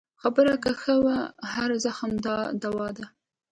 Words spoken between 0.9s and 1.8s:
وي، هر